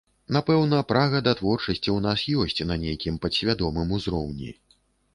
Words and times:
Напэўна, 0.35 0.79
прага 0.91 1.19
да 1.27 1.33
творчасці 1.41 1.77
ў 1.77 1.99
нас 2.07 2.19
ёсць 2.47 2.67
на 2.73 2.81
нейкім 2.87 3.23
падсвядомым 3.27 3.97
узроўні. 4.01 4.51